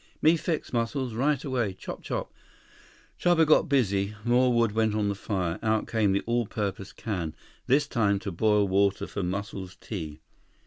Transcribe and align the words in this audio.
"Me 0.19 0.35
fix, 0.35 0.73
Muscles. 0.73 1.13
Right 1.13 1.43
away. 1.43 1.75
Chop. 1.75 2.01
Chop." 2.01 2.33
Chuba 3.19 3.45
got 3.45 3.69
busy. 3.69 4.15
More 4.25 4.51
wood 4.51 4.71
went 4.71 4.95
on 4.95 5.09
the 5.09 5.13
fire. 5.13 5.59
Out 5.61 5.85
came 5.87 6.11
the 6.11 6.23
all 6.25 6.47
purpose 6.47 6.91
can, 6.91 7.35
this 7.67 7.85
time 7.87 8.17
to 8.21 8.31
boil 8.31 8.67
water 8.67 9.05
for 9.05 9.21
Muscles' 9.21 9.75
tea. 9.75 10.19